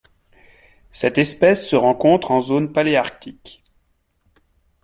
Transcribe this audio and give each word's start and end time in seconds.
Cette 0.89 1.19
espèce 1.19 1.69
se 1.69 1.75
rencontre 1.75 2.31
en 2.31 2.41
zone 2.41 2.71
paléarctique. 2.73 3.63